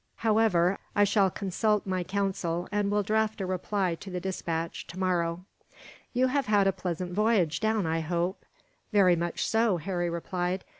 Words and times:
However, 0.15 0.79
I 0.95 1.03
shall 1.03 1.29
consult 1.29 1.85
my 1.85 2.03
council, 2.03 2.67
and 2.71 2.89
will 2.89 3.03
draft 3.03 3.39
a 3.39 3.45
reply 3.45 3.93
to 3.93 4.09
the 4.09 4.19
despatch, 4.19 4.87
tomorrow. 4.87 5.45
"You 6.11 6.25
have 6.25 6.47
had 6.47 6.65
a 6.65 6.71
pleasant 6.73 7.13
voyage 7.13 7.59
down, 7.59 7.85
I 7.85 7.99
hope?" 7.99 8.43
"Very 8.91 9.15
much 9.15 9.45
so," 9.47 9.77
Harry 9.77 10.09
replied. 10.09 10.65